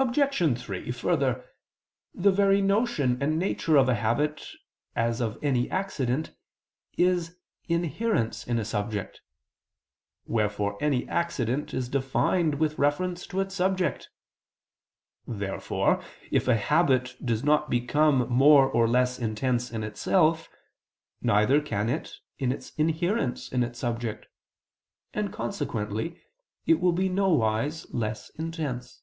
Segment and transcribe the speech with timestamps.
[0.00, 0.56] Obj.
[0.60, 1.44] 3: Further,
[2.14, 4.46] the very notion and nature of a habit
[4.94, 6.32] as of any accident,
[6.96, 9.22] is inherence in a subject:
[10.24, 14.08] wherefore any accident is defined with reference to its subject.
[15.26, 16.00] Therefore
[16.30, 20.48] if a habit does not become more or less intense in itself,
[21.22, 24.28] neither can it in its inherence in its subject:
[25.12, 26.22] and consequently
[26.66, 29.02] it will be nowise less intense.